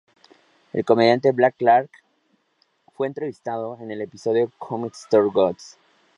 El 0.73 0.83
comediante 0.83 1.31
Blake 1.31 1.57
Clark 1.59 1.91
fue 2.91 3.05
entrevistado 3.05 3.77
en 3.79 3.91
el 3.91 4.01
episodio 4.01 4.51
"Comedy 4.57 4.89
Store 4.95 5.29
Ghosts". 5.31 5.77